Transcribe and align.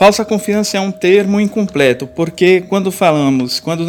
Falsa 0.00 0.24
confiança 0.24 0.78
é 0.78 0.80
um 0.80 0.90
termo 0.90 1.38
incompleto, 1.38 2.06
porque 2.06 2.62
quando 2.62 2.90
falamos, 2.90 3.60
quando 3.60 3.84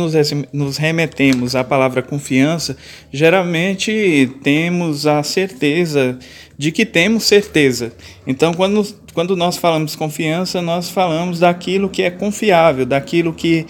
nos 0.52 0.76
remetemos 0.76 1.56
à 1.56 1.64
palavra 1.64 2.02
confiança, 2.02 2.76
geralmente 3.14 4.30
temos 4.44 5.08
a 5.08 5.24
certeza 5.24 6.20
de 6.58 6.70
que 6.70 6.86
temos 6.86 7.24
certeza. 7.24 7.94
Então, 8.28 8.54
quando, 8.54 8.86
quando 9.14 9.36
nós 9.36 9.58
falamos 9.58 9.96
confiança, 9.96 10.62
nós 10.62 10.90
falamos 10.90 11.40
daquilo 11.40 11.90
que 11.90 12.02
é 12.04 12.10
confiável, 12.10 12.86
daquilo 12.86 13.34
que 13.34 13.66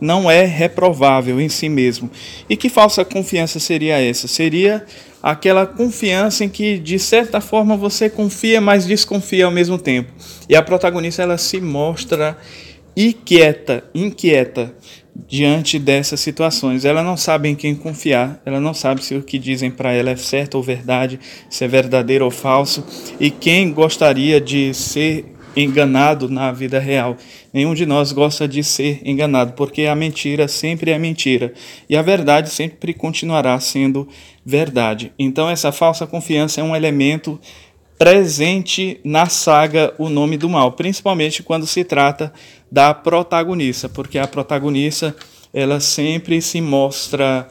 não 0.00 0.30
é 0.30 0.44
reprovável 0.44 1.40
em 1.40 1.48
si 1.48 1.68
mesmo. 1.68 2.10
E 2.48 2.56
que 2.56 2.68
falsa 2.68 3.04
confiança 3.04 3.58
seria 3.60 4.00
essa? 4.00 4.26
Seria 4.26 4.84
aquela 5.22 5.66
confiança 5.66 6.44
em 6.44 6.48
que 6.48 6.78
de 6.78 6.98
certa 6.98 7.40
forma 7.40 7.76
você 7.76 8.08
confia, 8.08 8.60
mas 8.60 8.86
desconfia 8.86 9.44
ao 9.44 9.50
mesmo 9.50 9.78
tempo. 9.78 10.12
E 10.48 10.56
a 10.56 10.62
protagonista 10.62 11.22
ela 11.22 11.36
se 11.36 11.60
mostra 11.60 12.36
inquieta, 12.96 13.84
inquieta 13.94 14.74
diante 15.28 15.78
dessas 15.78 16.20
situações. 16.20 16.84
Ela 16.84 17.02
não 17.02 17.16
sabe 17.16 17.48
em 17.48 17.54
quem 17.54 17.74
confiar, 17.74 18.40
ela 18.44 18.60
não 18.60 18.74
sabe 18.74 19.04
se 19.04 19.14
o 19.14 19.22
que 19.22 19.38
dizem 19.38 19.70
para 19.70 19.92
ela 19.92 20.10
é 20.10 20.16
certo 20.16 20.56
ou 20.56 20.62
verdade, 20.62 21.18
se 21.48 21.64
é 21.64 21.68
verdadeiro 21.68 22.24
ou 22.24 22.30
falso, 22.30 22.84
e 23.18 23.30
quem 23.30 23.72
gostaria 23.72 24.40
de 24.40 24.74
ser 24.74 25.36
enganado 25.56 26.28
na 26.28 26.52
vida 26.52 26.78
real. 26.78 27.16
Nenhum 27.52 27.74
de 27.74 27.86
nós 27.86 28.12
gosta 28.12 28.46
de 28.46 28.62
ser 28.62 29.00
enganado, 29.04 29.54
porque 29.54 29.86
a 29.86 29.94
mentira 29.94 30.46
sempre 30.46 30.90
é 30.90 30.98
mentira 30.98 31.54
e 31.88 31.96
a 31.96 32.02
verdade 32.02 32.50
sempre 32.50 32.92
continuará 32.92 33.58
sendo 33.58 34.06
verdade. 34.44 35.12
Então, 35.18 35.48
essa 35.48 35.72
falsa 35.72 36.06
confiança 36.06 36.60
é 36.60 36.64
um 36.64 36.76
elemento 36.76 37.40
presente 37.98 39.00
na 39.04 39.26
saga 39.26 39.94
O 39.98 40.08
Nome 40.08 40.36
do 40.36 40.48
Mal, 40.48 40.72
principalmente 40.72 41.42
quando 41.42 41.66
se 41.66 41.84
trata 41.84 42.32
da 42.70 42.92
protagonista, 42.92 43.88
porque 43.88 44.18
a 44.18 44.26
protagonista 44.26 45.16
ela 45.52 45.80
sempre 45.80 46.42
se 46.42 46.60
mostra 46.60 47.48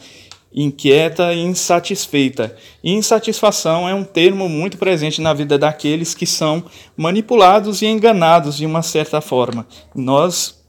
inquieta 0.53 1.33
e 1.33 1.39
insatisfeita. 1.41 2.55
E 2.83 2.93
insatisfação 2.93 3.89
é 3.89 3.93
um 3.93 4.03
termo 4.03 4.47
muito 4.47 4.77
presente 4.77 5.19
na 5.19 5.33
vida 5.33 5.57
daqueles 5.57 6.13
que 6.13 6.25
são 6.25 6.63
manipulados 6.95 7.81
e 7.81 7.87
enganados 7.87 8.55
de 8.55 8.65
uma 8.65 8.81
certa 8.81 9.19
forma. 9.19 9.67
Nós, 9.93 10.63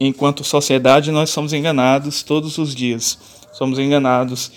enquanto 0.00 0.42
sociedade, 0.42 1.12
nós 1.12 1.30
somos 1.30 1.52
enganados 1.52 2.22
todos 2.24 2.58
os 2.58 2.74
dias. 2.74 3.18
Somos 3.52 3.78
enganados 3.78 4.50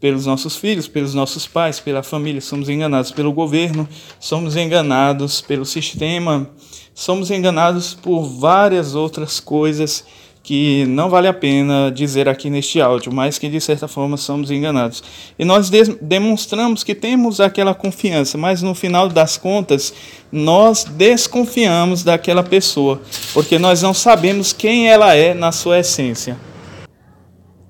pelos 0.00 0.26
nossos 0.26 0.56
filhos, 0.56 0.86
pelos 0.86 1.14
nossos 1.14 1.46
pais, 1.46 1.80
pela 1.80 2.02
família, 2.02 2.40
somos 2.40 2.68
enganados 2.68 3.10
pelo 3.10 3.32
governo, 3.32 3.88
somos 4.20 4.56
enganados 4.56 5.40
pelo 5.40 5.64
sistema, 5.64 6.48
somos 6.94 7.30
enganados 7.30 7.94
por 7.94 8.22
várias 8.24 8.94
outras 8.94 9.40
coisas 9.40 10.04
que 10.46 10.86
não 10.86 11.10
vale 11.10 11.26
a 11.26 11.34
pena 11.34 11.90
dizer 11.90 12.28
aqui 12.28 12.48
neste 12.48 12.80
áudio, 12.80 13.12
mas 13.12 13.36
que 13.36 13.48
de 13.48 13.60
certa 13.60 13.88
forma 13.88 14.16
somos 14.16 14.48
enganados. 14.48 15.02
E 15.36 15.44
nós 15.44 15.68
demonstramos 16.00 16.84
que 16.84 16.94
temos 16.94 17.40
aquela 17.40 17.74
confiança, 17.74 18.38
mas 18.38 18.62
no 18.62 18.72
final 18.72 19.08
das 19.08 19.36
contas, 19.36 19.92
nós 20.30 20.84
desconfiamos 20.84 22.04
daquela 22.04 22.44
pessoa, 22.44 23.02
porque 23.34 23.58
nós 23.58 23.82
não 23.82 23.92
sabemos 23.92 24.52
quem 24.52 24.88
ela 24.88 25.14
é 25.14 25.34
na 25.34 25.50
sua 25.50 25.80
essência. 25.80 26.38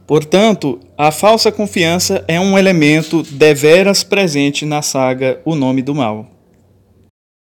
Portanto, 0.06 0.78
a 0.96 1.10
falsa 1.10 1.50
confiança 1.50 2.24
é 2.28 2.38
um 2.38 2.56
elemento 2.56 3.24
deveras 3.24 4.04
presente 4.04 4.64
na 4.64 4.80
saga 4.80 5.40
O 5.44 5.56
Nome 5.56 5.82
do 5.82 5.94
Mal. 5.94 6.30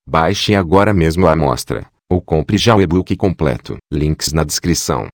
Baixe 0.09 0.55
agora 0.55 0.95
mesmo 0.95 1.27
a 1.27 1.33
amostra, 1.33 1.87
ou 2.11 2.21
compre 2.21 2.57
já 2.57 2.75
o 2.75 2.81
e-book 2.81 3.15
completo. 3.17 3.77
Links 3.93 4.33
na 4.33 4.43
descrição. 4.43 5.09